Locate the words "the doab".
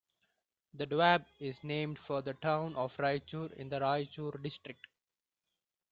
0.73-1.25